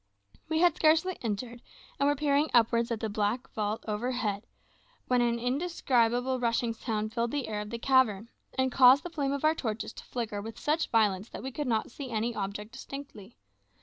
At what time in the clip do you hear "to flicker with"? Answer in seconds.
9.93-10.57